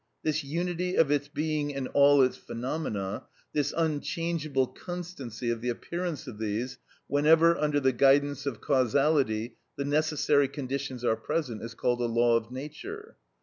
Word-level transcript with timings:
This 0.23 0.43
unity 0.43 0.95
of 0.95 1.11
its 1.11 1.27
being 1.27 1.69
in 1.69 1.85
all 1.89 2.23
its 2.23 2.35
phenomena, 2.35 3.25
this 3.53 3.71
unchangeable 3.77 4.65
constancy 4.65 5.51
of 5.51 5.61
the 5.61 5.69
appearance 5.69 6.25
of 6.25 6.39
these, 6.39 6.79
whenever, 7.05 7.55
under 7.55 7.79
the 7.79 7.91
guidance 7.93 8.47
of 8.47 8.61
causality, 8.61 9.57
the 9.75 9.85
necessary 9.85 10.47
conditions 10.47 11.05
are 11.05 11.15
present, 11.15 11.61
is 11.61 11.75
called 11.75 12.01
a 12.01 12.05
law 12.05 12.35
of 12.35 12.49
nature. 12.49 13.15